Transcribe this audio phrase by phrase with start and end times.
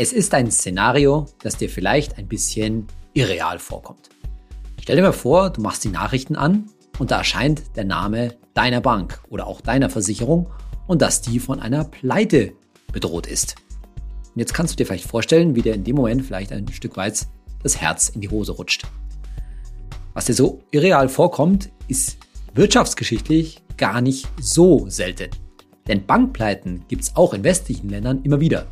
[0.00, 4.10] Es ist ein Szenario, das dir vielleicht ein bisschen irreal vorkommt.
[4.80, 8.80] Stell dir mal vor, du machst die Nachrichten an und da erscheint der Name deiner
[8.80, 10.50] Bank oder auch deiner Versicherung
[10.86, 12.52] und dass die von einer Pleite
[12.92, 13.56] bedroht ist.
[14.34, 16.96] Und jetzt kannst du dir vielleicht vorstellen, wie dir in dem Moment vielleicht ein Stück
[16.96, 17.26] weit
[17.64, 18.86] das Herz in die Hose rutscht.
[20.14, 22.18] Was dir so irreal vorkommt, ist
[22.54, 25.30] wirtschaftsgeschichtlich gar nicht so selten.
[25.88, 28.68] Denn Bankpleiten gibt es auch in westlichen Ländern immer wieder.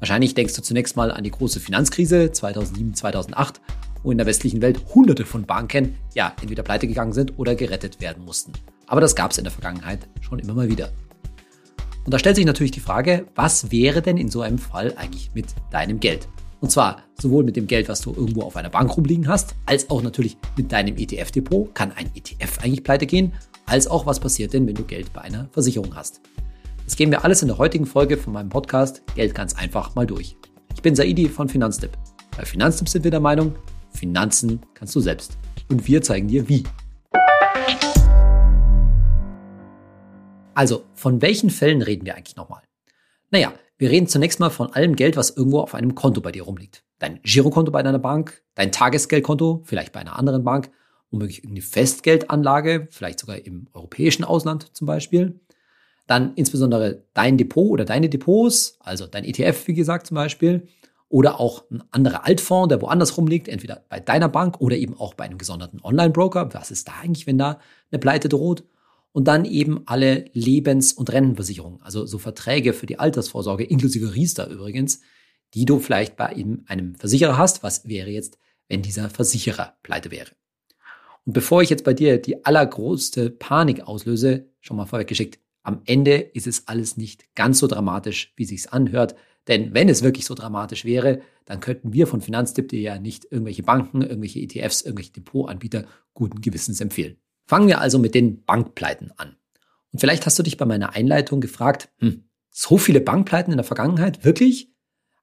[0.00, 3.60] Wahrscheinlich denkst du zunächst mal an die große Finanzkrise 2007, 2008,
[4.02, 8.00] wo in der westlichen Welt hunderte von Banken ja entweder pleite gegangen sind oder gerettet
[8.00, 8.52] werden mussten.
[8.86, 10.92] Aber das gab es in der Vergangenheit schon immer mal wieder.
[12.04, 15.30] Und da stellt sich natürlich die Frage, was wäre denn in so einem Fall eigentlich
[15.34, 16.28] mit deinem Geld?
[16.60, 19.90] Und zwar sowohl mit dem Geld, was du irgendwo auf einer Bank rumliegen hast, als
[19.90, 21.74] auch natürlich mit deinem ETF-Depot.
[21.74, 23.32] Kann ein ETF eigentlich pleite gehen?
[23.66, 26.20] Als auch, was passiert denn, wenn du Geld bei einer Versicherung hast?
[26.88, 30.06] Das gehen wir alles in der heutigen Folge von meinem Podcast Geld ganz einfach mal
[30.06, 30.38] durch.
[30.74, 31.90] Ich bin Saidi von Finanztipp.
[32.34, 33.54] Bei Finanztipp sind wir der Meinung,
[33.90, 35.36] Finanzen kannst du selbst.
[35.68, 36.64] Und wir zeigen dir wie.
[40.54, 42.62] Also, von welchen Fällen reden wir eigentlich nochmal?
[43.30, 46.44] Naja, wir reden zunächst mal von allem Geld, was irgendwo auf einem Konto bei dir
[46.44, 46.84] rumliegt.
[47.00, 50.70] Dein Girokonto bei deiner Bank, dein Tagesgeldkonto, vielleicht bei einer anderen Bank,
[51.10, 55.38] womöglich irgendeine Festgeldanlage, vielleicht sogar im europäischen Ausland zum Beispiel.
[56.08, 60.66] Dann insbesondere dein Depot oder deine Depots, also dein ETF, wie gesagt, zum Beispiel,
[61.10, 65.14] oder auch ein anderer Altfonds, der woanders rumliegt, entweder bei deiner Bank oder eben auch
[65.14, 66.52] bei einem gesonderten Online-Broker.
[66.54, 68.64] Was ist da eigentlich, wenn da eine Pleite droht?
[69.12, 74.48] Und dann eben alle Lebens- und Rentenversicherungen, also so Verträge für die Altersvorsorge, inklusive Riester
[74.48, 75.00] übrigens,
[75.54, 77.62] die du vielleicht bei einem Versicherer hast.
[77.62, 80.30] Was wäre jetzt, wenn dieser Versicherer pleite wäre?
[81.26, 86.16] Und bevor ich jetzt bei dir die allergrößte Panik auslöse, schon mal vorweggeschickt, am Ende
[86.16, 89.14] ist es alles nicht ganz so dramatisch, wie sich's anhört.
[89.48, 93.26] Denn wenn es wirklich so dramatisch wäre, dann könnten wir von Finanztipp dir ja nicht
[93.30, 97.16] irgendwelche Banken, irgendwelche ETFs, irgendwelche Depotanbieter guten Gewissens empfehlen.
[97.46, 99.36] Fangen wir also mit den Bankpleiten an.
[99.90, 103.64] Und vielleicht hast du dich bei meiner Einleitung gefragt, hm, so viele Bankpleiten in der
[103.64, 104.24] Vergangenheit?
[104.24, 104.70] Wirklich?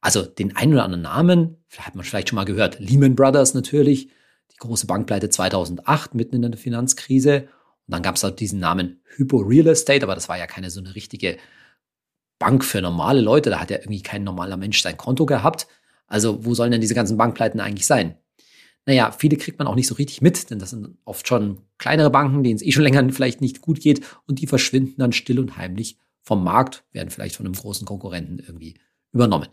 [0.01, 4.09] Also den einen oder anderen Namen, hat man vielleicht schon mal gehört, Lehman Brothers natürlich,
[4.51, 7.47] die große Bankpleite 2008 mitten in der Finanzkrise
[7.87, 10.69] und dann gab es halt diesen Namen Hypo Real Estate, aber das war ja keine
[10.69, 11.37] so eine richtige
[12.39, 13.49] Bank für normale Leute.
[13.49, 15.67] Da hat ja irgendwie kein normaler Mensch sein Konto gehabt.
[16.07, 18.15] Also wo sollen denn diese ganzen Bankpleiten eigentlich sein?
[18.85, 22.11] Naja, viele kriegt man auch nicht so richtig mit, denn das sind oft schon kleinere
[22.11, 25.39] Banken, denen es eh schon länger vielleicht nicht gut geht und die verschwinden dann still
[25.39, 28.75] und heimlich vom Markt, werden vielleicht von einem großen Konkurrenten irgendwie
[29.11, 29.47] übernommen.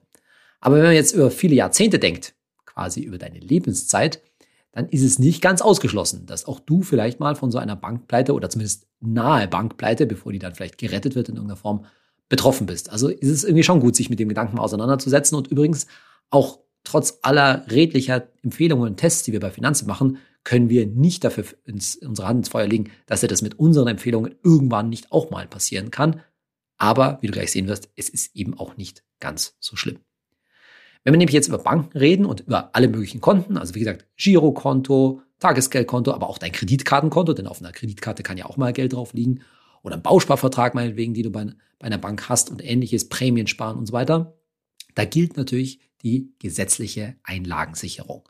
[0.61, 2.35] Aber wenn man jetzt über viele Jahrzehnte denkt,
[2.67, 4.23] quasi über deine Lebenszeit,
[4.73, 8.33] dann ist es nicht ganz ausgeschlossen, dass auch du vielleicht mal von so einer Bankpleite
[8.33, 11.85] oder zumindest nahe Bankpleite, bevor die dann vielleicht gerettet wird in irgendeiner Form,
[12.29, 12.91] betroffen bist.
[12.91, 15.87] Also ist es irgendwie schon gut, sich mit dem Gedanken auseinanderzusetzen und übrigens
[16.31, 21.25] auch trotz aller redlicher Empfehlungen und Tests, die wir bei Finanzen machen, können wir nicht
[21.25, 25.13] dafür ins, unsere Hand ins Feuer legen, dass dir das mit unseren Empfehlungen irgendwann nicht
[25.13, 26.21] auch mal passieren kann.
[26.79, 29.99] Aber wie du gleich sehen wirst, es ist eben auch nicht ganz so schlimm.
[31.05, 34.07] Wenn wir nämlich jetzt über Banken reden und über alle möglichen Konten, also wie gesagt,
[34.17, 38.93] Girokonto, Tagesgeldkonto, aber auch dein Kreditkartenkonto, denn auf einer Kreditkarte kann ja auch mal Geld
[38.93, 39.41] drauf liegen,
[39.83, 41.47] oder ein Bausparvertrag meinetwegen, die du bei,
[41.81, 44.39] bei einer Bank hast und ähnliches, Prämien sparen und so weiter,
[44.95, 48.29] da gilt natürlich die gesetzliche Einlagensicherung.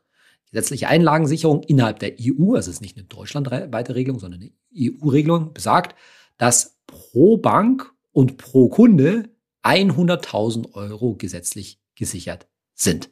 [0.51, 5.53] Gesetzliche Einlagensicherung innerhalb der EU, also es ist nicht eine deutschlandweite Regelung, sondern eine EU-Regelung,
[5.53, 5.95] besagt,
[6.39, 9.29] dass pro Bank und pro Kunde
[9.63, 12.49] 100.000 Euro gesetzlich gesichert
[12.83, 13.11] sind.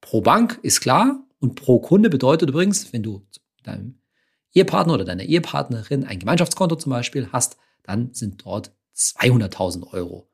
[0.00, 3.26] Pro Bank ist klar und pro Kunde bedeutet übrigens, wenn du
[3.62, 4.00] deinem
[4.52, 10.28] Ehepartner oder deiner Ehepartnerin ein Gemeinschaftskonto zum Beispiel hast, dann sind dort 200.000 Euro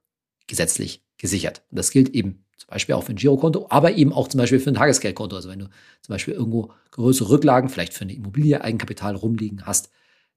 [0.46, 1.62] gesetzlich gesichert.
[1.70, 4.60] Und das gilt eben zum Beispiel auch für ein Girokonto, aber eben auch zum Beispiel
[4.60, 5.36] für ein Tagesgeldkonto.
[5.36, 5.66] Also wenn du
[6.00, 9.90] zum Beispiel irgendwo größere Rücklagen, vielleicht für eine Immobilie, Eigenkapital rumliegen hast,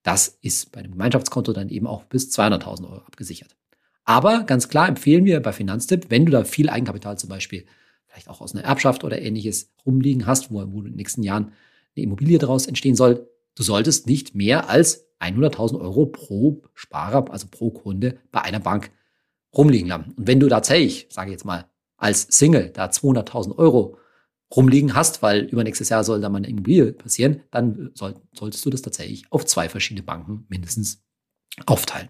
[0.04, 3.56] das ist bei einem Gemeinschaftskonto dann eben auch bis 200.000 Euro abgesichert.
[4.04, 7.66] Aber ganz klar empfehlen wir bei Finanztipp, wenn du da viel Eigenkapital zum Beispiel
[8.10, 11.54] vielleicht auch aus einer Erbschaft oder ähnliches rumliegen hast, wo, wo in den nächsten Jahren
[11.96, 17.48] eine Immobilie daraus entstehen soll, du solltest nicht mehr als 100.000 Euro pro Sparer, also
[17.50, 18.92] pro Kunde bei einer Bank
[19.56, 20.14] rumliegen haben.
[20.16, 21.66] Und wenn du tatsächlich, sage ich jetzt mal,
[21.98, 23.98] als Single da 200.000 Euro
[24.56, 28.70] rumliegen hast, weil übernächstes Jahr soll da mal eine Immobilie passieren, dann soll, solltest du
[28.70, 31.04] das tatsächlich auf zwei verschiedene Banken mindestens
[31.66, 32.10] aufteilen.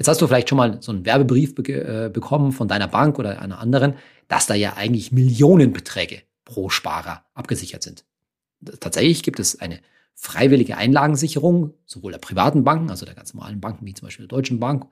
[0.00, 3.18] Jetzt hast du vielleicht schon mal so einen Werbebrief be äh, bekommen von deiner Bank
[3.18, 3.96] oder einer anderen,
[4.28, 8.06] dass da ja eigentlich Millionenbeträge pro Sparer abgesichert sind.
[8.80, 9.78] Tatsächlich gibt es eine
[10.14, 14.34] freiwillige Einlagensicherung, sowohl der privaten Banken, also der ganz normalen Banken wie zum Beispiel der
[14.34, 14.86] Deutschen Bank,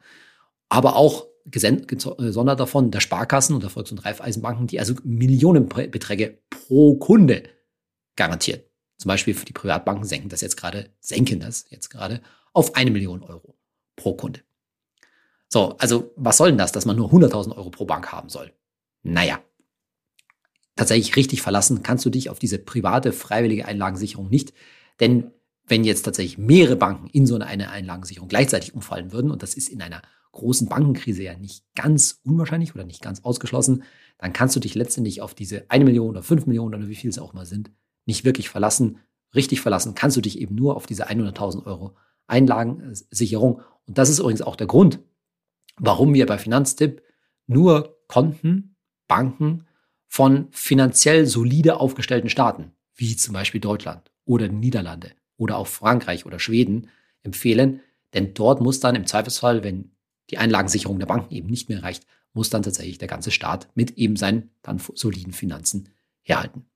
[0.68, 6.96] aber auch gesondert davon der Sparkassen und der Volks- und Raiffeisenbanken, die also Millionenbeträge pro
[6.96, 7.44] Kunde
[8.14, 8.60] garantieren.
[8.98, 12.20] Zum Beispiel für die Privatbanken senken das jetzt gerade, senken das jetzt gerade
[12.52, 13.56] auf eine Million Euro
[13.96, 14.40] pro Kunde.
[15.48, 18.52] So, also was soll denn das, dass man nur 100.000 Euro pro Bank haben soll?
[19.02, 19.40] Naja,
[20.76, 24.52] tatsächlich richtig verlassen kannst du dich auf diese private, freiwillige Einlagensicherung nicht.
[25.00, 25.32] Denn
[25.66, 29.68] wenn jetzt tatsächlich mehrere Banken in so eine Einlagensicherung gleichzeitig umfallen würden, und das ist
[29.68, 30.02] in einer
[30.32, 33.82] großen Bankenkrise ja nicht ganz unwahrscheinlich oder nicht ganz ausgeschlossen,
[34.18, 37.10] dann kannst du dich letztendlich auf diese eine Million oder fünf Millionen oder wie viel
[37.10, 37.70] es auch mal sind,
[38.06, 38.98] nicht wirklich verlassen.
[39.34, 41.96] Richtig verlassen kannst du dich eben nur auf diese 100.000 Euro
[42.26, 43.62] Einlagensicherung.
[43.86, 45.00] Und das ist übrigens auch der Grund,
[45.78, 47.02] warum wir bei Finanztipp
[47.46, 48.76] nur Konten,
[49.06, 49.66] Banken
[50.06, 56.38] von finanziell solide aufgestellten Staaten, wie zum Beispiel Deutschland oder Niederlande oder auch Frankreich oder
[56.38, 56.88] Schweden
[57.22, 57.80] empfehlen.
[58.14, 59.92] Denn dort muss dann im Zweifelsfall, wenn
[60.30, 63.92] die Einlagensicherung der Banken eben nicht mehr reicht, muss dann tatsächlich der ganze Staat mit
[63.92, 65.88] eben seinen dann soliden Finanzen
[66.22, 66.66] herhalten.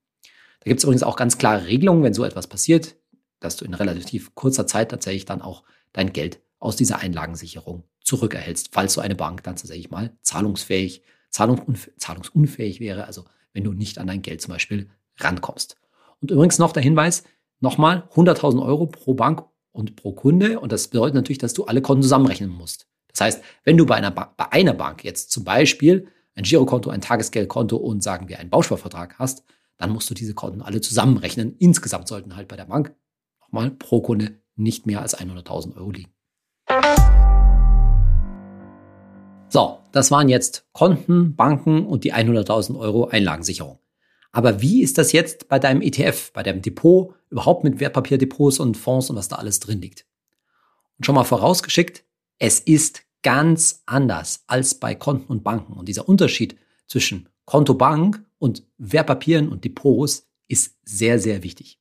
[0.59, 2.95] Da gibt es übrigens auch ganz klare Regelungen, wenn so etwas passiert,
[3.39, 8.69] dass du in relativ kurzer Zeit tatsächlich dann auch dein Geld aus dieser Einlagensicherung zurückerhältst,
[8.71, 14.07] falls so eine Bank dann tatsächlich mal zahlungsfähig, zahlungsunfähig wäre, also wenn du nicht an
[14.07, 15.77] dein Geld zum Beispiel rankommst.
[16.21, 17.23] Und übrigens noch der Hinweis,
[17.59, 20.59] nochmal 100.000 Euro pro Bank und pro Kunde.
[20.59, 22.87] Und das bedeutet natürlich, dass du alle Konten zusammenrechnen musst.
[23.07, 26.89] Das heißt, wenn du bei einer, ba bei einer Bank jetzt zum Beispiel ein Girokonto,
[26.89, 29.43] ein Tagesgeldkonto und sagen wir einen Bausparvertrag hast,
[29.77, 31.55] dann musst du diese Konten alle zusammenrechnen.
[31.57, 32.95] Insgesamt sollten halt bei der Bank
[33.41, 36.12] nochmal pro Kunde nicht mehr als 100.000 Euro liegen.
[39.53, 43.77] So, das waren jetzt Konten, Banken und die 100.000 Euro Einlagensicherung.
[44.31, 48.75] Aber wie ist das jetzt bei deinem ETF, bei deinem Depot, überhaupt mit Wertpapierdepots und
[48.77, 50.07] Fonds und was da alles drin liegt?
[50.97, 52.03] Und schon mal vorausgeschickt,
[52.39, 55.73] es ist ganz anders als bei Konten und Banken.
[55.73, 56.57] Und dieser Unterschied
[56.87, 61.77] zwischen Konto Bank und Wertpapieren und Depots ist sehr, sehr wichtig.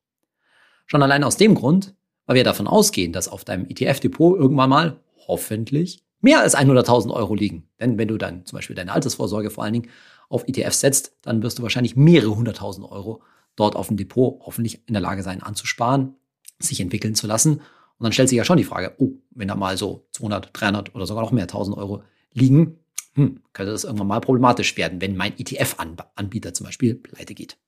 [0.84, 1.94] Schon allein aus dem Grund,
[2.26, 7.34] weil wir davon ausgehen, dass auf deinem ETF-Depot irgendwann mal hoffentlich mehr als 100.000 Euro
[7.34, 7.68] liegen.
[7.78, 9.88] Denn wenn du dann zum Beispiel deine Altersvorsorge vor allen Dingen
[10.28, 13.22] auf ETFs setzt, dann wirst du wahrscheinlich mehrere hunderttausend Euro
[13.56, 16.14] dort auf dem Depot hoffentlich in der Lage sein anzusparen,
[16.58, 17.56] sich entwickeln zu lassen.
[17.56, 20.94] Und dann stellt sich ja schon die Frage, oh, wenn da mal so 200, 300
[20.94, 22.02] oder sogar noch mehr 1000 Euro
[22.32, 22.78] liegen,
[23.14, 27.58] hm, könnte das irgendwann mal problematisch werden, wenn mein ETF-Anbieter zum Beispiel pleite geht.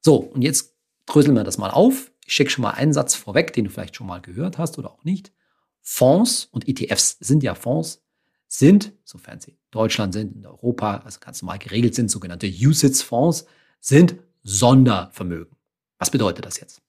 [0.00, 0.76] So, und jetzt
[1.06, 2.12] dröseln wir das mal auf.
[2.26, 4.90] Ich schicke schon mal einen Satz vorweg, den du vielleicht schon mal gehört hast oder
[4.90, 5.32] auch nicht.
[5.90, 8.04] Fonds und ETFs sind ja Fonds,
[8.46, 13.46] sind, sofern sie Deutschland sind, in Europa, also ganz normal geregelt sind, sogenannte USITS-Fonds,
[13.80, 15.56] sind Sondervermögen.
[15.98, 16.82] Was bedeutet das jetzt?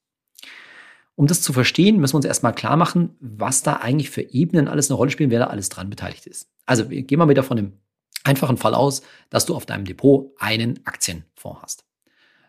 [1.16, 4.68] Um das zu verstehen, müssen wir uns erstmal klar machen, was da eigentlich für Ebenen
[4.68, 6.50] alles eine Rolle spielen, wer da alles dran beteiligt ist.
[6.66, 7.80] Also wir gehen mal wieder von dem
[8.26, 11.86] einfachen Fall aus, dass du auf deinem Depot einen Aktienfonds hast.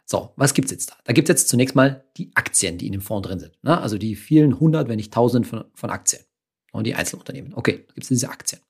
[0.05, 0.97] So, was gibt's jetzt da?
[1.05, 3.57] Da gibt's jetzt zunächst mal die Aktien, die in dem Fonds drin sind.
[3.63, 3.81] Ne?
[3.81, 6.25] Also die vielen hundert, wenn nicht tausend von, von Aktien.
[6.73, 7.55] Und die Einzelunternehmen.
[7.55, 8.61] Okay, da gibt's diese Aktien.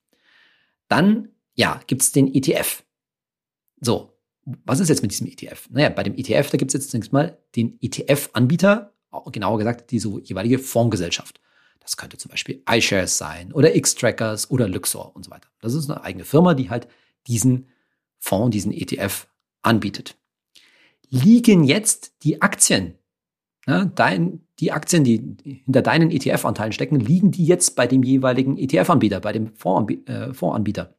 [0.88, 2.82] Dann, ja, gibt's den ETF.
[3.80, 4.18] So,
[4.64, 5.68] was ist jetzt mit diesem ETF?
[5.70, 8.94] Naja, bei dem ETF, da gibt's jetzt zunächst mal den ETF-Anbieter,
[9.32, 11.40] genauer gesagt, diese jeweilige Fondsgesellschaft.
[11.80, 15.48] Das könnte zum Beispiel iShares sein oder X-Trackers oder Luxor und so weiter.
[15.60, 16.88] Das ist eine eigene Firma, die halt
[17.26, 17.68] diesen
[18.18, 19.26] Fonds, diesen ETF
[19.62, 20.16] anbietet
[21.10, 22.94] liegen jetzt die Aktien,
[23.66, 28.58] ja, dein, die Aktien, die hinter deinen ETF-Anteilen stecken, liegen die jetzt bei dem jeweiligen
[28.58, 29.52] ETF-Anbieter, bei dem
[30.06, 30.94] äh, Fondsanbieter.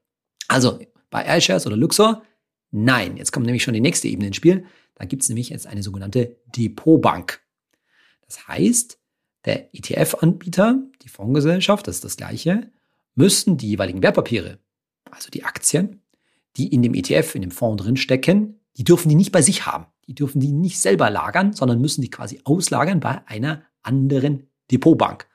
[0.48, 2.24] Also bei iShares oder Luxor?
[2.72, 4.66] Nein, jetzt kommt nämlich schon die nächste Ebene ins Spiel.
[4.96, 7.42] Da gibt es nämlich jetzt eine sogenannte Depotbank.
[8.26, 9.00] Das heißt,
[9.46, 12.72] der ETF-Anbieter, die Fondsgesellschaft, das ist das gleiche,
[13.16, 14.60] müssten die jeweiligen Wertpapiere,
[15.10, 16.02] also die Aktien,
[16.58, 19.66] die in dem ETF, in dem Fonds drin stecken, die dürfen die nicht bei sich
[19.66, 19.86] haben.
[20.08, 25.28] Die dürfen die nicht selber lagern, sondern müssen die quasi auslagern bei einer anderen Depotbank.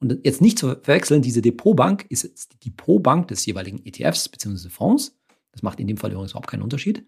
[0.00, 4.68] Und jetzt nicht zu verwechseln, diese Depotbank ist jetzt die Depotbank des jeweiligen ETFs bzw.
[4.68, 5.16] Fonds.
[5.52, 7.06] Das macht in dem Fall übrigens überhaupt keinen Unterschied.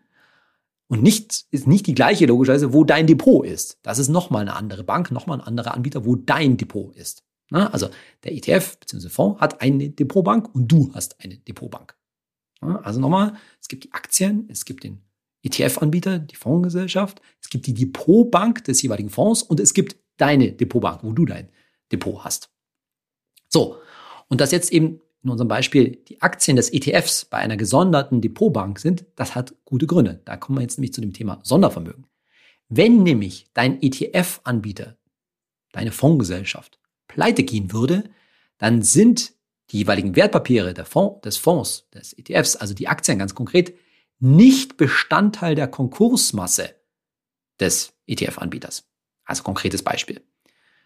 [0.88, 3.78] Und nicht, ist nicht die gleiche logischerweise, wo dein Depot ist.
[3.82, 7.24] Das ist nochmal eine andere Bank, nochmal ein anderer Anbieter, wo dein Depot ist.
[7.50, 7.88] also
[8.24, 9.08] der ETF bzw.
[9.08, 11.96] Fonds hat eine Depotbank und du hast eine Depotbank.
[12.60, 15.02] also nochmal, es gibt die Aktien, es gibt den
[15.46, 21.02] ETF-Anbieter, die Fondsgesellschaft, es gibt die Depotbank des jeweiligen Fonds und es gibt deine Depotbank,
[21.02, 21.48] wo du dein
[21.92, 22.50] Depot hast.
[23.48, 23.78] So,
[24.28, 28.78] und dass jetzt eben in unserem Beispiel die Aktien des ETFs bei einer gesonderten Depotbank
[28.78, 30.20] sind, das hat gute Gründe.
[30.24, 32.06] Da kommen wir jetzt nämlich zu dem Thema Sondervermögen.
[32.68, 34.96] Wenn nämlich dein ETF-Anbieter,
[35.72, 38.04] deine Fondsgesellschaft, pleite gehen würde,
[38.58, 39.34] dann sind
[39.70, 43.74] die jeweiligen Wertpapiere Fonds, des Fonds, des ETFs, also die Aktien ganz konkret,
[44.18, 46.74] nicht Bestandteil der Konkursmasse
[47.60, 48.84] des ETF-Anbieters.
[49.24, 50.22] Also konkretes Beispiel.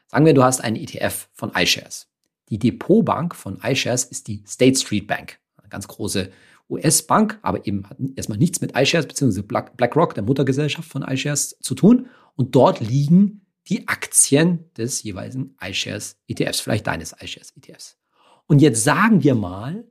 [0.09, 2.09] Sagen wir, du hast einen ETF von iShares.
[2.49, 6.33] Die Depotbank von iShares ist die State Street Bank, eine ganz große
[6.69, 9.43] US-Bank, aber eben hat erstmal nichts mit iShares bzw.
[9.43, 12.09] BlackRock, der Muttergesellschaft von iShares, zu tun.
[12.37, 17.99] Und dort liegen die Aktien des jeweiligen iShares ETFs, vielleicht deines iShares ETFs.
[18.47, 19.85] Und jetzt sagen wir mal,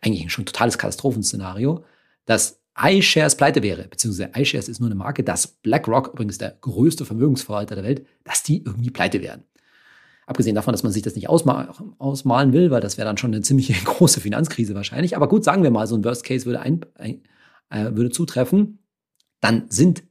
[0.00, 1.84] eigentlich schon ein totales Katastrophenszenario,
[2.30, 7.04] dass iShares pleite wäre, beziehungsweise iShares ist nur eine Marke, dass BlackRock, übrigens der größte
[7.04, 9.42] Vermögensverwalter der Welt, dass die irgendwie pleite wären.
[10.26, 13.34] Abgesehen davon, dass man sich das nicht ausma ausmalen will, weil das wäre dann schon
[13.34, 15.16] eine ziemlich große Finanzkrise wahrscheinlich.
[15.16, 17.22] Aber gut, sagen wir mal, so ein Worst Case würde, ein, ein,
[17.68, 18.78] äh, würde zutreffen.
[19.40, 20.04] Dann sind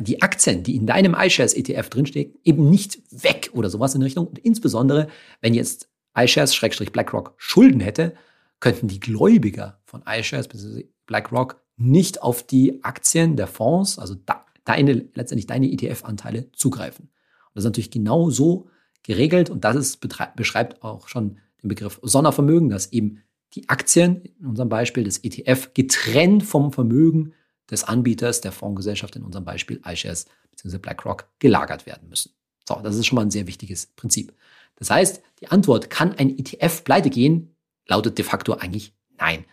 [0.00, 4.26] die Aktien, die in deinem iShares ETF drinstecken, eben nicht weg oder sowas in Richtung.
[4.26, 5.08] Und insbesondere,
[5.42, 8.14] wenn jetzt iShares-BlackRock Schulden hätte,
[8.60, 10.86] könnten die Gläubiger von iShares bzw.
[11.06, 14.16] BlackRock nicht auf die Aktien der Fonds, also
[14.64, 17.06] deine, letztendlich deine ETF-Anteile zugreifen.
[17.06, 18.68] Und das ist natürlich genau so
[19.02, 20.00] geregelt und das ist,
[20.36, 23.22] beschreibt auch schon den Begriff Sondervermögen, dass eben
[23.54, 27.34] die Aktien, in unserem Beispiel des ETF, getrennt vom Vermögen
[27.70, 30.78] des Anbieters der Fondsgesellschaft, in unserem Beispiel iShares bzw.
[30.78, 32.32] BlackRock, gelagert werden müssen.
[32.68, 34.34] So, das ist schon mal ein sehr wichtiges Prinzip.
[34.76, 37.54] Das heißt, die Antwort, kann ein ETF pleite gehen,
[37.86, 39.44] lautet de facto eigentlich nein.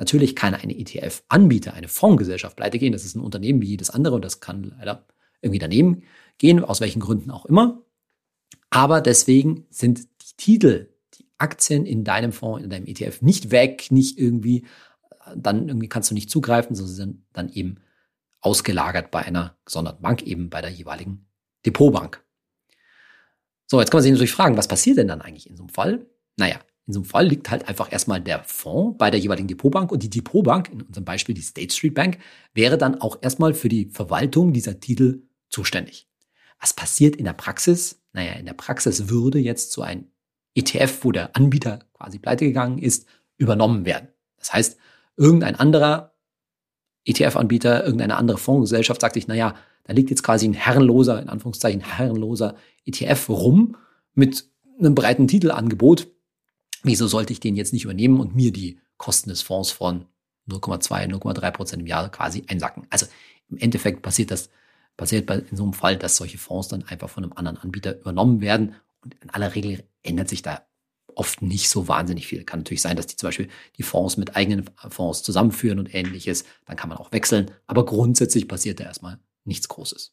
[0.00, 2.94] Natürlich kann ein ETF-Anbieter, eine Fondsgesellschaft pleite gehen.
[2.94, 5.06] Das ist ein Unternehmen wie jedes andere und das kann leider
[5.42, 6.04] irgendwie daneben
[6.38, 7.84] gehen, aus welchen Gründen auch immer.
[8.70, 10.88] Aber deswegen sind die Titel,
[11.18, 14.64] die Aktien in deinem Fonds, in deinem ETF nicht weg, nicht irgendwie,
[15.36, 17.76] dann irgendwie kannst du nicht zugreifen, sondern sind dann eben
[18.40, 21.26] ausgelagert bei einer gesonderten Bank, eben bei der jeweiligen
[21.66, 22.24] Depotbank.
[23.66, 25.68] So, jetzt kann man sich natürlich fragen, was passiert denn dann eigentlich in so einem
[25.68, 26.06] Fall?
[26.38, 29.92] Naja, in so einem Fall liegt halt einfach erstmal der Fonds bei der jeweiligen Depotbank
[29.92, 32.18] und die Depotbank, in unserem Beispiel die State Street Bank,
[32.52, 36.08] wäre dann auch erstmal für die Verwaltung dieser Titel zuständig.
[36.58, 38.02] Was passiert in der Praxis?
[38.12, 40.10] Naja, in der Praxis würde jetzt so ein
[40.54, 43.06] ETF, wo der Anbieter quasi pleite gegangen ist,
[43.36, 44.08] übernommen werden.
[44.36, 44.76] Das heißt,
[45.16, 46.14] irgendein anderer
[47.04, 51.80] ETF-Anbieter, irgendeine andere Fondsgesellschaft sagt sich, naja, da liegt jetzt quasi ein herrenloser, in Anführungszeichen
[51.80, 53.76] herrenloser ETF rum
[54.14, 56.08] mit einem breiten Titelangebot
[56.82, 60.06] Wieso sollte ich den jetzt nicht übernehmen und mir die Kosten des Fonds von
[60.48, 62.86] 0,2, 0,3 Prozent im Jahr quasi einsacken?
[62.90, 63.06] Also
[63.50, 64.50] im Endeffekt passiert das,
[64.96, 68.40] passiert in so einem Fall, dass solche Fonds dann einfach von einem anderen Anbieter übernommen
[68.40, 68.74] werden.
[69.02, 70.62] Und in aller Regel ändert sich da
[71.14, 72.44] oft nicht so wahnsinnig viel.
[72.44, 76.44] Kann natürlich sein, dass die zum Beispiel die Fonds mit eigenen Fonds zusammenführen und ähnliches.
[76.66, 77.50] Dann kann man auch wechseln.
[77.66, 80.12] Aber grundsätzlich passiert da erstmal nichts Großes.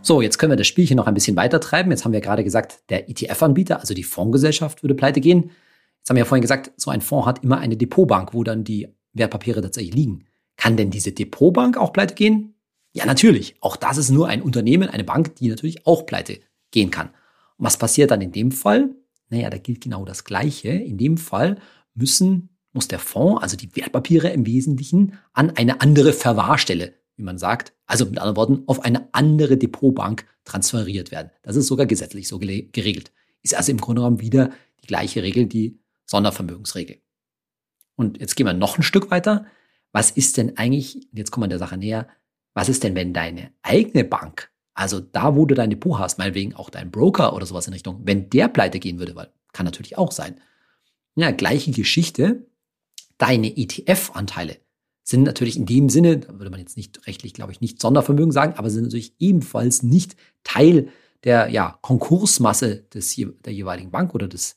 [0.00, 1.90] So, jetzt können wir das Spielchen noch ein bisschen weiter treiben.
[1.90, 5.50] Jetzt haben wir gerade gesagt, der ETF-Anbieter, also die Fondsgesellschaft, würde pleite gehen.
[5.98, 8.64] Jetzt haben wir ja vorhin gesagt, so ein Fonds hat immer eine Depotbank, wo dann
[8.64, 10.24] die Wertpapiere tatsächlich liegen.
[10.56, 12.54] Kann denn diese Depotbank auch pleite gehen?
[12.92, 13.56] Ja, natürlich.
[13.60, 16.40] Auch das ist nur ein Unternehmen, eine Bank, die natürlich auch pleite
[16.70, 17.08] gehen kann.
[17.56, 18.90] Und was passiert dann in dem Fall?
[19.28, 20.70] Naja, da gilt genau das Gleiche.
[20.70, 21.58] In dem Fall
[21.94, 27.36] müssen, muss der Fonds, also die Wertpapiere im Wesentlichen, an eine andere Verwahrstelle wie man
[27.36, 31.30] sagt, also mit anderen Worten, auf eine andere Depotbank transferiert werden.
[31.42, 33.12] Das ist sogar gesetzlich so geregelt.
[33.42, 34.50] Ist also im Grunde genommen wieder
[34.82, 37.02] die gleiche Regel, die Sondervermögensregel.
[37.96, 39.46] Und jetzt gehen wir noch ein Stück weiter.
[39.92, 42.08] Was ist denn eigentlich, jetzt kommen wir der Sache näher,
[42.54, 46.54] was ist denn, wenn deine eigene Bank, also da, wo du dein Depot hast, meinetwegen
[46.54, 49.98] auch dein Broker oder sowas in Richtung, wenn der pleite gehen würde, weil kann natürlich
[49.98, 50.40] auch sein.
[51.16, 52.46] Ja, gleiche Geschichte.
[53.16, 54.58] Deine ETF-Anteile,
[55.08, 58.30] sind natürlich in dem Sinne, da würde man jetzt nicht rechtlich, glaube ich, nicht Sondervermögen
[58.30, 60.90] sagen, aber sind natürlich ebenfalls nicht Teil
[61.24, 64.56] der ja, Konkursmasse des, der jeweiligen Bank oder des,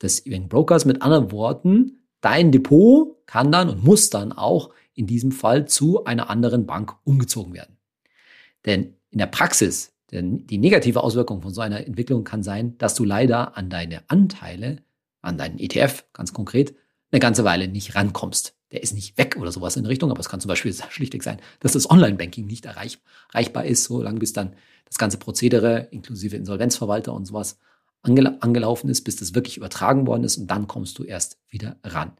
[0.00, 0.84] des Brokers.
[0.84, 6.04] Mit anderen Worten, dein Depot kann dann und muss dann auch in diesem Fall zu
[6.04, 7.76] einer anderen Bank umgezogen werden.
[8.66, 12.94] Denn in der Praxis, denn die negative Auswirkung von so einer Entwicklung kann sein, dass
[12.94, 14.76] du leider an deine Anteile,
[15.22, 16.76] an deinen ETF ganz konkret,
[17.10, 20.28] eine ganze Weile nicht rankommst der ist nicht weg oder sowas in Richtung, aber es
[20.28, 22.98] kann zum Beispiel schlichtweg sein, dass das Online-Banking nicht erreich,
[23.32, 24.54] erreichbar ist, so lange bis dann
[24.86, 27.58] das ganze Prozedere inklusive Insolvenzverwalter und sowas
[28.02, 31.76] angel angelaufen ist, bis das wirklich übertragen worden ist und dann kommst du erst wieder
[31.82, 32.12] ran.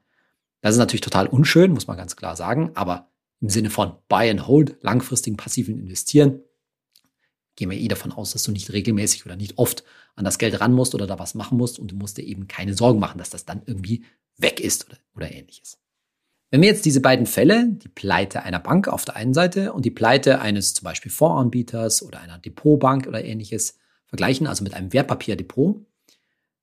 [0.60, 4.28] Das ist natürlich total unschön, muss man ganz klar sagen, aber im Sinne von Buy
[4.30, 6.40] and Hold, langfristigen passiven Investieren,
[7.54, 10.60] gehen wir eh davon aus, dass du nicht regelmäßig oder nicht oft an das Geld
[10.60, 13.18] ran musst oder da was machen musst und du musst dir eben keine Sorgen machen,
[13.18, 14.04] dass das dann irgendwie
[14.36, 15.78] weg ist oder, oder ähnliches.
[16.50, 19.84] Wenn wir jetzt diese beiden Fälle, die Pleite einer Bank auf der einen Seite und
[19.84, 24.92] die Pleite eines zum Beispiel Fondsanbieters oder einer Depotbank oder ähnliches vergleichen, also mit einem
[24.94, 25.84] Wertpapierdepot,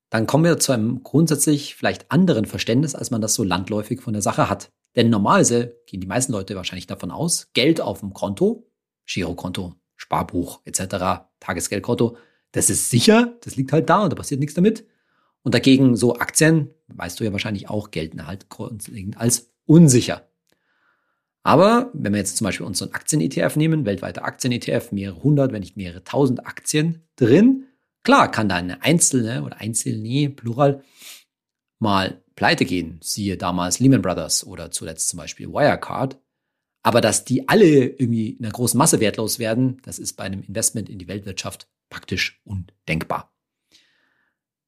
[0.10, 4.14] dann kommen wir zu einem grundsätzlich vielleicht anderen Verständnis, als man das so landläufig von
[4.14, 4.72] der Sache hat.
[4.96, 8.68] Denn normalerweise gehen die meisten Leute wahrscheinlich davon aus, Geld auf dem Konto,
[9.06, 12.18] Girokonto, Sparbuch etc., Tagesgeldkonto,
[12.54, 14.88] das ist sicher, das liegt halt da und da passiert nichts damit.
[15.44, 20.28] Und dagegen so Aktien, weißt du ja wahrscheinlich auch, gelten halt grundlegend als unsicher.
[21.44, 25.78] Aber wenn wir jetzt zum Beispiel unseren Aktien-ETF nehmen, weltweiter Aktien-ETF, mehrere hundert, wenn nicht
[25.78, 27.68] mehrere tausend Aktien drin,
[28.04, 30.84] klar kann da eine einzelne oder einzelne, plural,
[31.78, 33.00] mal pleite gehen.
[33.02, 36.20] Siehe damals Lehman Brothers oder zuletzt zum Beispiel Wirecard.
[36.82, 40.42] Aber dass die alle irgendwie in einer großen Masse wertlos werden, das ist bei einem
[40.42, 43.34] Investment in die Weltwirtschaft praktisch undenkbar.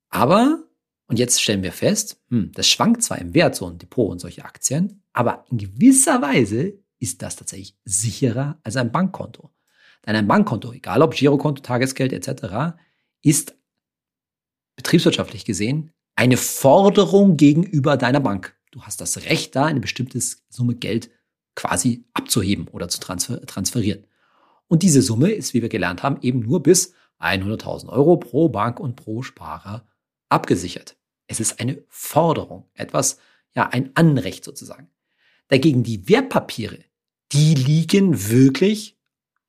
[0.10, 0.64] Aber,
[1.08, 4.20] und jetzt stellen wir fest, hm, das schwankt zwar im Wert, so ein Depot und
[4.20, 9.52] solche Aktien, aber in gewisser Weise ist das tatsächlich sicherer als ein Bankkonto.
[10.06, 12.78] Denn ein Bankkonto, egal ob Girokonto, Tagesgeld etc.,
[13.22, 13.56] ist
[14.76, 18.56] betriebswirtschaftlich gesehen eine Forderung gegenüber deiner Bank.
[18.72, 21.10] Du hast das Recht, da eine bestimmte Summe Geld
[21.56, 24.06] quasi abzuheben oder zu transfer transferieren.
[24.68, 28.80] Und diese Summe ist, wie wir gelernt haben, eben nur bis 100.000 Euro pro Bank
[28.80, 29.88] und pro Sparer
[30.30, 30.97] abgesichert.
[31.28, 33.20] Es ist eine Forderung, etwas,
[33.56, 34.90] ja, ein Anrecht sozusagen.
[35.50, 36.80] Dagegen die Wertpapiere,
[37.32, 38.98] die liegen wirklich,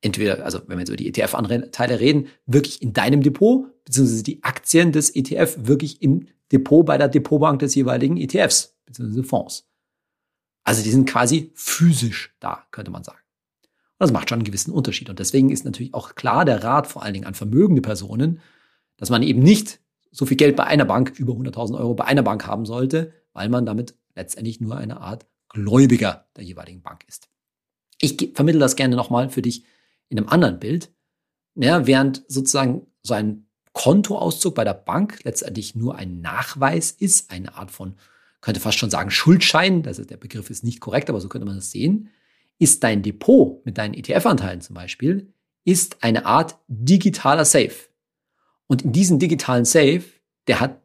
[0.01, 4.43] entweder, also wenn wir jetzt über die ETF-Anteile reden, wirklich in deinem Depot, beziehungsweise die
[4.43, 9.69] Aktien des ETF wirklich im Depot bei der Depotbank des jeweiligen ETFs, beziehungsweise Fonds.
[10.63, 13.19] Also die sind quasi physisch da, könnte man sagen.
[13.61, 15.09] Und das macht schon einen gewissen Unterschied.
[15.09, 18.39] Und deswegen ist natürlich auch klar der Rat vor allen Dingen an vermögende Personen,
[18.97, 19.79] dass man eben nicht
[20.11, 23.49] so viel Geld bei einer Bank, über 100.000 Euro bei einer Bank haben sollte, weil
[23.49, 27.29] man damit letztendlich nur eine Art Gläubiger der jeweiligen Bank ist.
[28.01, 29.65] Ich vermittle das gerne nochmal für dich
[30.09, 30.91] in einem anderen Bild.
[31.55, 37.55] Ja, während sozusagen so ein Kontoauszug bei der Bank letztendlich nur ein Nachweis ist, eine
[37.55, 37.95] Art von
[38.41, 41.55] könnte fast schon sagen Schuldschein, also der Begriff ist nicht korrekt, aber so könnte man
[41.55, 42.09] das sehen,
[42.57, 45.33] ist dein Depot mit deinen ETF-Anteilen zum Beispiel,
[45.65, 47.88] ist eine Art digitaler Safe.
[48.69, 50.03] Und in diesem digitalen Safe,
[50.47, 50.81] der hat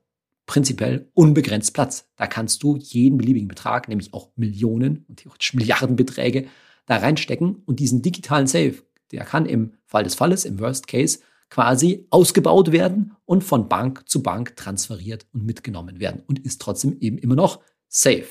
[0.47, 2.09] prinzipiell unbegrenzt Platz.
[2.17, 6.49] Da kannst du jeden beliebigen Betrag, nämlich auch Millionen und theoretisch Milliardenbeträge,
[6.87, 7.63] da reinstecken.
[7.67, 8.75] Und diesen digitalen Safe,
[9.13, 11.21] der kann im Fall des Falles, im Worst Case,
[11.51, 16.99] quasi ausgebaut werden und von Bank zu Bank transferiert und mitgenommen werden und ist trotzdem
[17.01, 18.27] eben immer noch safe.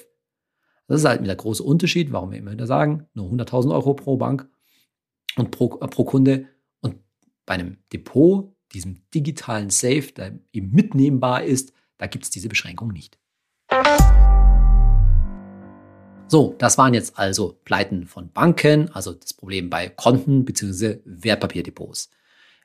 [0.87, 4.17] Das ist halt der große Unterschied, warum wir immer wieder sagen, nur 100.000 Euro pro
[4.17, 4.49] Bank
[5.37, 6.47] und pro, äh, pro Kunde.
[6.81, 6.97] Und
[7.45, 12.89] bei einem Depot, diesem digitalen Safe, der eben mitnehmbar ist, da gibt es diese Beschränkung
[12.89, 13.17] nicht.
[16.27, 20.99] So, das waren jetzt also Pleiten von Banken, also das Problem bei Konten bzw.
[21.05, 22.09] Wertpapierdepots.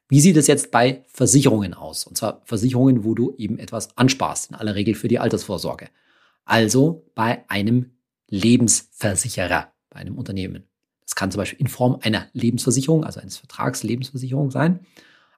[0.08, 2.06] Wie sieht es jetzt bei Versicherungen aus?
[2.06, 5.90] Und zwar Versicherungen, wo du eben etwas ansparst, in aller Regel für die Altersvorsorge.
[6.46, 7.90] Also bei einem
[8.28, 10.64] Lebensversicherer, bei einem Unternehmen.
[11.02, 14.80] Das kann zum Beispiel in Form einer Lebensversicherung, also eines Vertragslebensversicherung sein,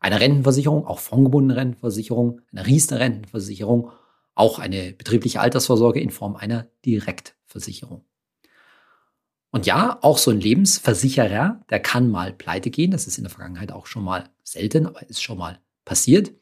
[0.00, 3.92] einer Rentenversicherung, auch fondgebundene Rentenversicherung, einer Riester-Rentenversicherung,
[4.34, 8.04] auch eine betriebliche Altersvorsorge in Form einer Direktversicherung.
[9.50, 12.92] Und ja, auch so ein Lebensversicherer, der kann mal pleite gehen.
[12.92, 16.32] Das ist in der Vergangenheit auch schon mal selten, aber ist schon mal passiert.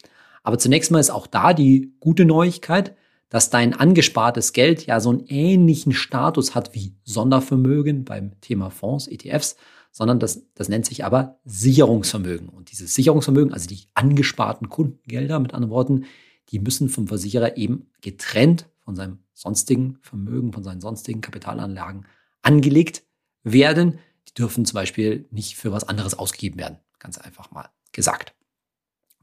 [0.42, 2.94] Aber zunächst mal ist auch da die gute Neuigkeit,
[3.29, 9.07] dass dein angespartes Geld ja so einen ähnlichen Status hat wie Sondervermögen beim Thema Fonds,
[9.07, 9.57] ETFs,
[9.91, 12.49] sondern das, das nennt sich aber Sicherungsvermögen.
[12.49, 16.05] Und dieses Sicherungsvermögen, also die angesparten Kundengelder, mit anderen Worten,
[16.51, 22.07] die müssen vom Versicherer eben getrennt von seinem sonstigen Vermögen, von seinen sonstigen Kapitalanlagen
[22.43, 23.03] angelegt
[23.43, 23.99] werden.
[24.29, 26.79] Die dürfen zum Beispiel nicht für was anderes ausgegeben werden.
[26.99, 28.35] Ganz einfach mal gesagt.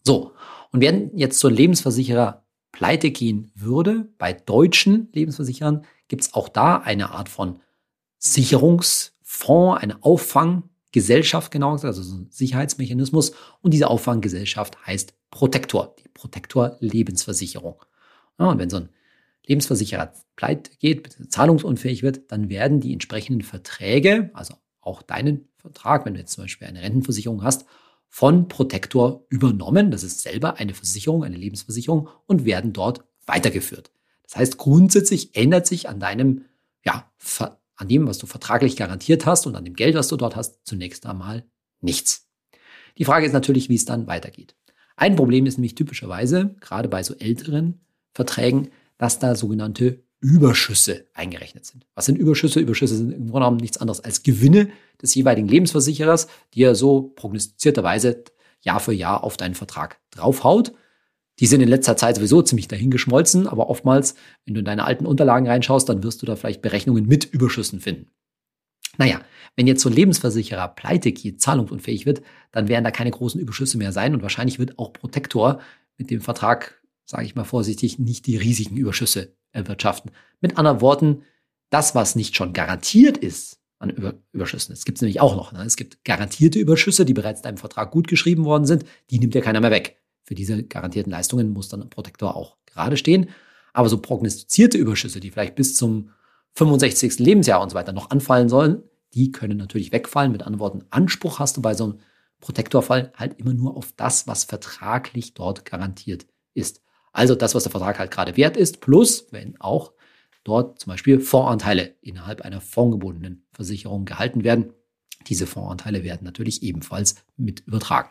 [0.04, 0.34] So,
[0.72, 2.45] und wenn jetzt ein Lebensversicherer
[2.76, 7.62] pleite gehen würde, bei deutschen Lebensversicherern gibt es auch da eine Art von
[8.18, 13.32] Sicherungsfonds, eine Auffanggesellschaft, genau gesagt, also so ein Sicherheitsmechanismus.
[13.62, 17.82] Und diese Auffanggesellschaft heißt Protektor, die Protektor Lebensversicherung.
[18.38, 18.90] Ja, und wenn so ein
[19.48, 26.16] Lebensversicherer pleite geht, zahlungsunfähig wird, dann werden die entsprechenden Verträge, also auch deinen Vertrag, wenn
[26.16, 27.66] du jetzt zum Beispiel eine Rentenversicherung hast,
[28.16, 29.92] von Protektor übernommen.
[29.92, 33.92] Das ist selber eine Versicherung, eine Lebensversicherung und werden dort weitergeführt.
[34.24, 36.46] Das heißt, grundsätzlich ändert sich an deinem,
[36.86, 37.12] ja,
[37.76, 40.66] an dem, was du vertraglich garantiert hast und an dem Geld, was du dort hast,
[40.66, 41.44] zunächst einmal
[41.82, 42.30] nichts.
[42.98, 44.56] Die Frage ist natürlich, wie es dann weitergeht.
[44.96, 47.82] Ein Problem ist nämlich typischerweise, gerade bei so älteren
[48.14, 51.86] Verträgen, dass da sogenannte Überschüsse eingerechnet sind.
[51.94, 52.60] Was sind Überschüsse?
[52.60, 57.14] Überschüsse sind im Grunde genommen nichts anderes als Gewinne des jeweiligen Lebensversicherers, die er so
[57.16, 58.24] prognostizierterweise
[58.60, 60.74] Jahr für Jahr auf deinen Vertrag draufhaut.
[61.40, 65.06] Die sind in letzter Zeit sowieso ziemlich dahingeschmolzen, aber oftmals, wenn du in deine alten
[65.06, 68.10] Unterlagen reinschaust, dann wirst du da vielleicht Berechnungen mit Überschüssen finden.
[68.98, 69.22] Naja,
[69.56, 73.78] wenn jetzt so ein Lebensversicherer pleite geht, zahlungsunfähig wird, dann werden da keine großen Überschüsse
[73.78, 75.60] mehr sein und wahrscheinlich wird auch Protektor
[75.98, 80.12] mit dem Vertrag, sage ich mal vorsichtig, nicht die riesigen Überschüsse erwirtschaften.
[80.42, 81.24] Mit anderen Worten,
[81.70, 85.52] das, was nicht schon garantiert ist an Über Überschüssen, das gibt es nämlich auch noch.
[85.52, 85.64] Ne?
[85.64, 89.36] Es gibt garantierte Überschüsse, die bereits in einem Vertrag gut geschrieben worden sind, die nimmt
[89.36, 90.02] ja keiner mehr weg.
[90.24, 93.30] Für diese garantierten Leistungen muss dann ein Protektor auch gerade stehen.
[93.74, 96.12] Aber so prognostizierte Überschüsse, die vielleicht bis zum
[96.54, 97.20] 65.
[97.20, 100.32] Lebensjahr und so weiter noch anfallen sollen, die können natürlich wegfallen.
[100.32, 102.00] Mit anderen Worten, Anspruch hast du bei so einem
[102.40, 106.82] Protektorfall halt immer nur auf das, was vertraglich dort garantiert ist.
[107.16, 109.94] Also das, was der Vertrag halt gerade wert ist, plus wenn auch
[110.44, 114.74] dort zum Beispiel Fondsanteile innerhalb einer fondgebundenen Versicherung gehalten werden.
[115.28, 118.10] Diese Fondsanteile werden natürlich ebenfalls mit übertragen.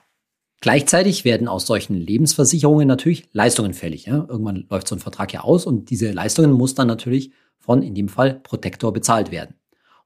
[0.61, 4.07] Gleichzeitig werden aus solchen Lebensversicherungen natürlich Leistungen fällig.
[4.07, 4.25] Ja?
[4.27, 7.95] Irgendwann läuft so ein Vertrag ja aus und diese Leistungen muss dann natürlich von, in
[7.95, 9.55] dem Fall, Protektor bezahlt werden.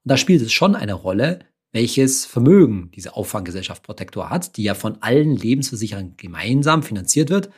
[0.04, 4.74] Und da spielt es schon eine Rolle, welches Vermögen diese Auffanggesellschaft Protektor hat, die ja
[4.74, 7.50] von allen Lebensversicherern gemeinsam finanziert wird.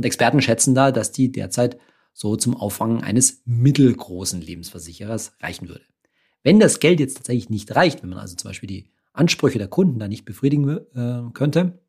[0.00, 1.76] Und Experten schätzen da, dass die derzeit
[2.14, 5.84] so zum Auffangen eines mittelgroßen Lebensversicherers reichen würde.
[6.42, 9.68] Wenn das Geld jetzt tatsächlich nicht reicht, wenn man also zum Beispiel die Ansprüche der
[9.68, 11.82] Kunden da nicht befriedigen äh, könnte,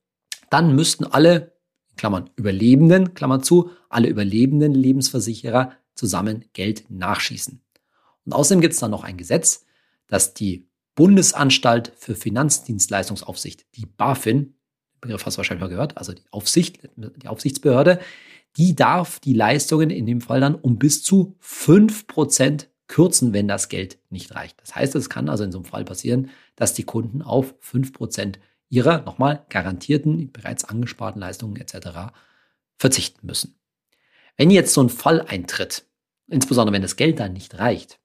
[0.50, 1.54] dann müssten alle,
[1.96, 7.62] Klammern Überlebenden, Klammer zu, alle überlebenden Lebensversicherer zusammen Geld nachschießen.
[8.26, 9.64] Und außerdem gibt es dann noch ein Gesetz,
[10.08, 14.56] das die Bundesanstalt für Finanzdienstleistungsaufsicht, die BaFin,
[15.02, 18.00] Begriff hast du wahrscheinlich mal gehört, also die Aufsicht, die Aufsichtsbehörde,
[18.58, 23.70] die darf die Leistungen in dem Fall dann um bis zu 5% kürzen, wenn das
[23.70, 24.62] Geld nicht reicht.
[24.62, 28.36] Das heißt, es kann also in so einem Fall passieren, dass die Kunden auf 5%
[28.70, 32.14] ihrer nochmal garantierten, bereits angesparten Leistungen etc.
[32.78, 33.56] verzichten müssen.
[34.38, 35.86] Wenn jetzt so ein Fall eintritt,
[36.28, 38.00] insbesondere wenn das Geld dann nicht reicht,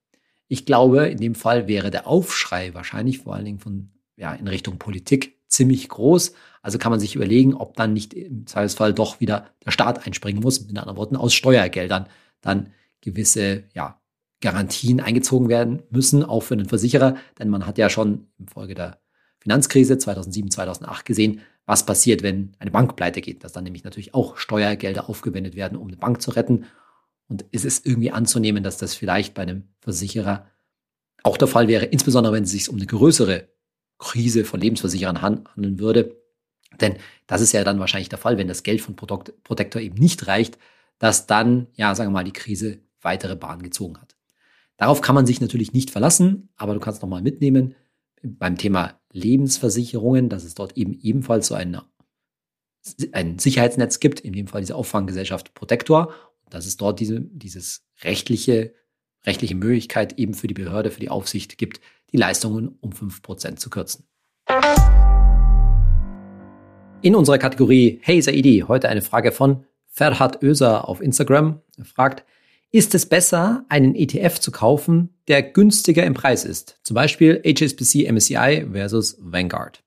[0.49, 4.47] ich glaube, in dem Fall wäre der Aufschrei wahrscheinlich vor allen Dingen von, ja, in
[4.47, 6.33] Richtung Politik ziemlich groß.
[6.63, 10.43] Also kann man sich überlegen, ob dann nicht im Zweifelsfall doch wieder der Staat einspringen
[10.43, 12.09] muss, mit anderen Worten aus Steuergeldern
[12.41, 14.01] dann gewisse, ja,
[14.41, 18.75] Garantien eingezogen werden müssen, auch für den Versicherer, denn man hat ja schon im Folge
[18.75, 19.01] der
[19.39, 24.15] Finanzkrise 2007, 2008 gesehen, was passiert, wenn eine Bank pleite geht, dass dann nämlich natürlich
[24.15, 26.67] auch Steuergelder aufgewendet werden, um eine Bank zu retten.
[27.29, 30.47] Und ist es irgendwie anzunehmen, dass das vielleicht bei einem Versicherer
[31.25, 33.49] auch der Fall wäre, insbesondere wenn es sich um eine größere
[33.99, 36.17] Krise von Lebensversicherern handeln würde.
[36.81, 40.27] Denn das ist ja dann wahrscheinlich der Fall, wenn das Geld von Protector eben nicht
[40.27, 40.59] reicht,
[40.99, 44.17] dass dann, ja, sagen wir mal, die Krise weitere Bahn gezogen hat.
[44.77, 47.75] Darauf kann man sich natürlich nicht verlassen, aber du kannst nochmal mitnehmen,
[48.23, 51.79] beim Thema Lebensversicherungen, dass es dort eben ebenfalls so ein,
[53.13, 56.13] ein Sicherheitsnetz gibt, in dem Fall diese Auffanggesellschaft Protektor,
[56.51, 58.75] dass es dort diese, dieses rechtliche,
[59.25, 61.81] rechtliche Möglichkeit eben für die Behörde, für die Aufsicht gibt,
[62.17, 64.07] die Leistungen um 5% zu kürzen.
[67.03, 71.61] In unserer Kategorie Hey Saidi heute eine Frage von Ferhat Öser auf Instagram.
[71.77, 72.25] Er fragt,
[72.73, 76.81] ist es besser, einen ETF zu kaufen, der günstiger im Preis ist?
[76.83, 79.85] Zum Beispiel HSBC MSCI versus Vanguard.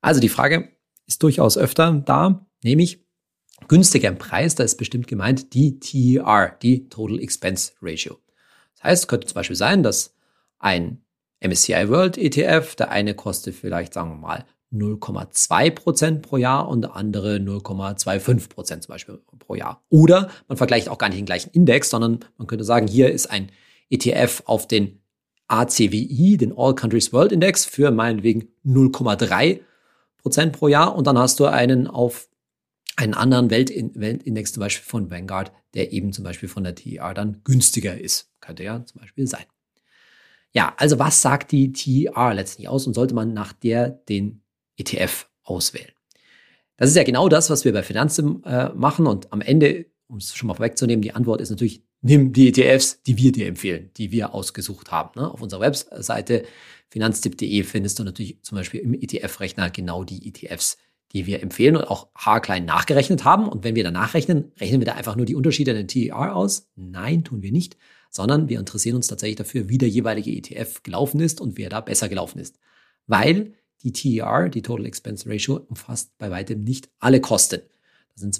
[0.00, 0.70] Also die Frage
[1.06, 3.04] ist durchaus öfter da, nämlich
[3.68, 8.18] günstiger im Preis, da ist bestimmt gemeint die TER, die Total Expense Ratio.
[8.74, 10.14] Das heißt, es könnte zum Beispiel sein, dass
[10.58, 11.05] ein
[11.40, 16.84] MSCI World ETF, der eine kostet vielleicht, sagen wir mal, 0,2 Prozent pro Jahr und
[16.86, 19.82] andere 0,25 Prozent zum Beispiel pro Jahr.
[19.88, 23.26] Oder man vergleicht auch gar nicht den gleichen Index, sondern man könnte sagen, hier ist
[23.26, 23.50] ein
[23.90, 25.00] ETF auf den
[25.48, 29.60] ACWI, den All Countries World Index, für meinetwegen 0,3
[30.18, 30.96] Prozent pro Jahr.
[30.96, 32.28] Und dann hast du einen auf
[32.96, 37.42] einen anderen Weltindex, zum Beispiel von Vanguard, der eben zum Beispiel von der TR dann
[37.44, 38.32] günstiger ist.
[38.40, 39.44] Könnte ja zum Beispiel sein.
[40.52, 44.42] Ja, also was sagt die TR letztlich aus und sollte man nach der den
[44.78, 45.92] ETF auswählen.
[46.76, 50.18] Das ist ja genau das, was wir bei Finanzen äh, machen und am Ende, um
[50.18, 53.90] es schon mal vorwegzunehmen, die Antwort ist natürlich, nimm die ETFs, die wir dir empfehlen,
[53.96, 55.18] die wir ausgesucht haben.
[55.18, 55.30] Ne?
[55.30, 56.44] Auf unserer Webseite
[56.90, 60.76] finanztipp.de findest du natürlich zum Beispiel im ETF-Rechner genau die ETFs,
[61.12, 63.48] die wir empfehlen und auch haarklein nachgerechnet haben.
[63.48, 66.36] Und wenn wir da nachrechnen, rechnen wir da einfach nur die Unterschiede in den TER
[66.36, 66.68] aus?
[66.76, 67.78] Nein, tun wir nicht,
[68.16, 71.80] sondern wir interessieren uns tatsächlich dafür, wie der jeweilige ETF gelaufen ist und wer da
[71.80, 72.58] besser gelaufen ist.
[73.06, 73.52] Weil
[73.82, 77.60] die TER, die Total Expense Ratio, umfasst bei weitem nicht alle Kosten.
[77.60, 78.34] Da sind,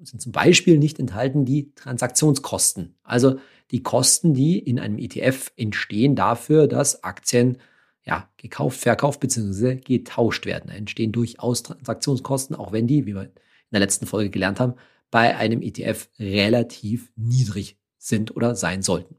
[0.00, 3.38] sind zum Beispiel nicht enthalten die Transaktionskosten, also
[3.70, 7.58] die Kosten, die in einem ETF entstehen dafür, dass Aktien
[8.04, 9.76] ja, gekauft, verkauft bzw.
[9.76, 10.68] getauscht werden.
[10.68, 13.30] Da entstehen durchaus Transaktionskosten, auch wenn die, wie wir in
[13.70, 14.74] der letzten Folge gelernt haben,
[15.10, 19.16] bei einem ETF relativ niedrig sind oder sein sollten.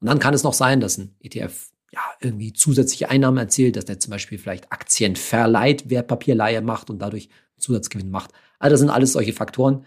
[0.00, 3.84] Und dann kann es noch sein, dass ein ETF ja, irgendwie zusätzliche Einnahmen erzielt, dass
[3.84, 8.32] der zum Beispiel vielleicht Aktien verleiht, Wertpapierleihe macht und dadurch Zusatzgewinn macht.
[8.58, 9.86] Also das sind alles solche Faktoren,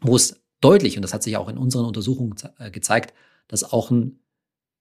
[0.00, 3.14] wo es deutlich, und das hat sich auch in unseren Untersuchungen äh, gezeigt,
[3.46, 4.20] dass auch ein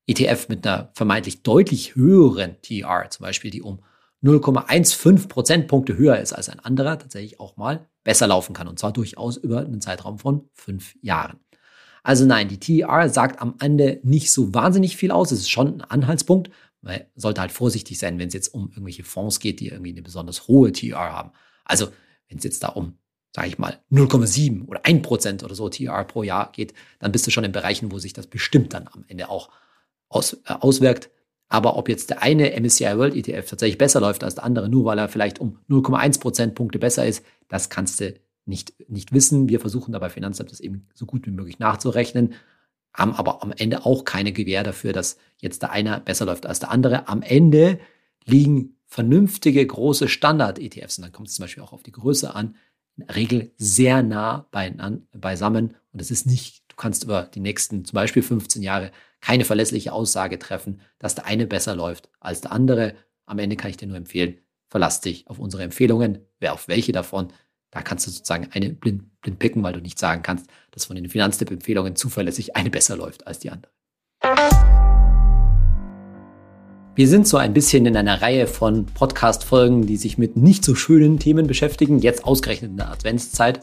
[0.08, 3.84] ETF mit einer vermeintlich deutlich höheren TR, zum Beispiel die um
[4.24, 8.68] 0,15 Prozentpunkte höher ist als ein anderer, tatsächlich auch mal besser laufen kann.
[8.68, 11.40] Und zwar durchaus über einen Zeitraum von fünf Jahren.
[12.04, 15.32] Also nein, die TER sagt am Ende nicht so wahnsinnig viel aus.
[15.32, 16.50] Es ist schon ein Anhaltspunkt.
[16.82, 20.02] Man sollte halt vorsichtig sein, wenn es jetzt um irgendwelche Fonds geht, die irgendwie eine
[20.02, 21.32] besonders hohe TER haben.
[21.66, 21.88] Also
[22.30, 22.98] wenn es jetzt da um,
[23.36, 27.32] sage ich mal, 0,7 oder 1% oder so TER pro Jahr geht, dann bist du
[27.32, 29.50] schon in Bereichen, wo sich das bestimmt dann am Ende auch
[30.10, 31.10] aus, äh, auswirkt.
[31.50, 34.86] Aber ob jetzt der eine MSCI World ETF tatsächlich besser läuft als der andere, nur
[34.86, 38.14] weil er vielleicht um 0,1 Prozentpunkte besser ist, das kannst du
[38.48, 39.50] nicht, nicht wissen.
[39.50, 42.34] Wir versuchen dabei Finanzamt das eben so gut wie möglich nachzurechnen,
[42.94, 46.60] haben aber am Ende auch keine Gewähr dafür, dass jetzt der eine besser läuft als
[46.60, 47.08] der andere.
[47.08, 47.80] Am Ende
[48.26, 52.56] liegen vernünftige große Standard-ETFs, und dann kommt es zum Beispiel auch auf die Größe an,
[52.96, 55.76] in der Regel sehr nah beisammen.
[55.92, 59.94] Und es ist nicht, du kannst über die nächsten zum Beispiel 15 Jahre keine verlässliche
[59.94, 62.96] Aussage treffen, dass der eine besser läuft als der andere.
[63.26, 66.92] Am Ende kann ich dir nur empfehlen, verlass dich auf unsere Empfehlungen, wer auf welche
[66.92, 67.28] davon.
[67.72, 70.96] Da kannst du sozusagen eine blind, blind picken, weil du nicht sagen kannst, dass von
[70.96, 73.72] den Finanztipp-Empfehlungen zuverlässig eine besser läuft als die andere.
[76.96, 80.74] Wir sind so ein bisschen in einer Reihe von Podcast-Folgen, die sich mit nicht so
[80.76, 83.62] schönen Themen beschäftigen, jetzt ausgerechnet in der Adventszeit.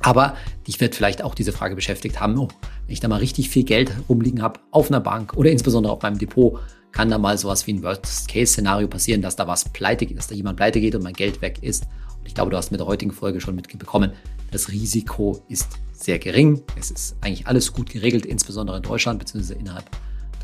[0.00, 2.48] Aber dich wird vielleicht auch diese Frage beschäftigt haben, oh,
[2.86, 6.02] wenn ich da mal richtig viel Geld rumliegen habe auf einer Bank oder insbesondere auf
[6.02, 6.60] meinem Depot,
[6.92, 10.56] kann da mal sowas wie ein Worst-Case-Szenario passieren, dass da was pleite dass da jemand
[10.56, 11.86] pleite geht und mein Geld weg ist.
[12.28, 14.12] Ich glaube, du hast mit der heutigen Folge schon mitbekommen,
[14.50, 16.62] das Risiko ist sehr gering.
[16.78, 19.54] Es ist eigentlich alles gut geregelt, insbesondere in Deutschland bzw.
[19.54, 19.84] innerhalb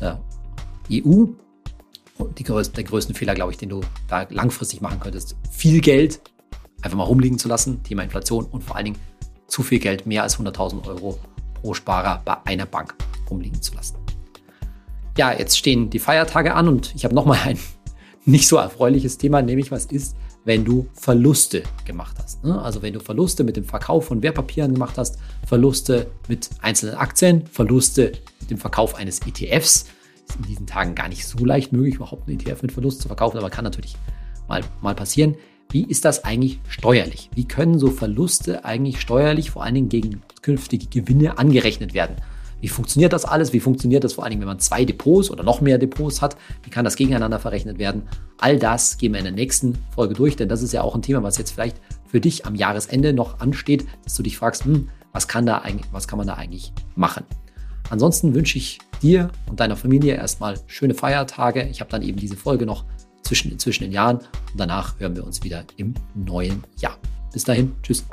[0.01, 0.19] der
[0.91, 1.27] EU.
[2.17, 6.21] Und die der größte Fehler, glaube ich, den du da langfristig machen könntest, viel Geld
[6.81, 8.97] einfach mal rumliegen zu lassen, Thema Inflation und vor allen Dingen
[9.47, 11.19] zu viel Geld, mehr als 100.000 Euro
[11.53, 12.95] pro Sparer bei einer Bank
[13.29, 13.97] rumliegen zu lassen.
[15.17, 17.59] Ja, jetzt stehen die Feiertage an und ich habe nochmal ein
[18.25, 20.15] nicht so erfreuliches Thema, nämlich was ist,
[20.45, 22.43] wenn du Verluste gemacht hast.
[22.43, 22.61] Ne?
[22.61, 27.45] Also wenn du Verluste mit dem Verkauf von Wertpapieren gemacht hast, Verluste mit einzelnen Aktien,
[27.47, 29.87] Verluste mit dem Verkauf eines ETFs.
[30.27, 33.07] Ist in diesen Tagen gar nicht so leicht möglich, überhaupt einen ETF mit Verlust zu
[33.07, 33.95] verkaufen, aber kann natürlich
[34.47, 35.35] mal, mal passieren.
[35.71, 37.29] Wie ist das eigentlich steuerlich?
[37.33, 42.17] Wie können so Verluste eigentlich steuerlich vor allen Dingen gegen künftige Gewinne angerechnet werden?
[42.65, 43.53] Wie funktioniert das alles?
[43.53, 46.35] Wie funktioniert das vor allen Dingen, wenn man zwei Depots oder noch mehr Depots hat?
[46.63, 48.07] Wie kann das gegeneinander verrechnet werden?
[48.39, 51.03] All das gehen wir in der nächsten Folge durch, denn das ist ja auch ein
[51.03, 54.89] Thema, was jetzt vielleicht für dich am Jahresende noch ansteht, dass du dich fragst, hm,
[55.13, 57.23] was kann da eigentlich, was kann man da eigentlich machen?
[57.91, 61.67] Ansonsten wünsche ich dir und deiner Familie erstmal schöne Feiertage.
[61.69, 62.83] Ich habe dann eben diese Folge noch
[63.21, 66.97] zwischen, zwischen den Jahren und danach hören wir uns wieder im neuen Jahr.
[67.31, 68.05] Bis dahin, tschüss.